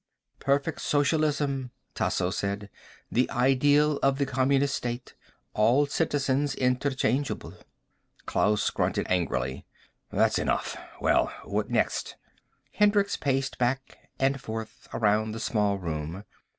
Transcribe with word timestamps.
"Perfect 0.39 0.81
socialism," 0.81 1.69
Tasso 1.93 2.31
said. 2.31 2.71
"The 3.11 3.29
ideal 3.29 3.97
of 4.01 4.17
the 4.17 4.25
communist 4.25 4.73
state. 4.73 5.13
All 5.53 5.85
citizens 5.85 6.55
interchangeable." 6.55 7.53
Klaus 8.25 8.67
grunted 8.71 9.05
angrily. 9.11 9.63
"That's 10.11 10.39
enough. 10.39 10.75
Well? 10.99 11.31
What 11.45 11.69
next?" 11.69 12.15
Hendricks 12.71 13.15
paced 13.15 13.59
back 13.59 13.99
and 14.17 14.41
forth, 14.41 14.87
around 14.91 15.33
the 15.33 15.39
small 15.39 15.77
room. 15.77 16.23